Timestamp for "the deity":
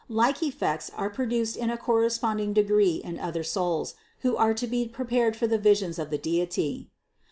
6.09-6.89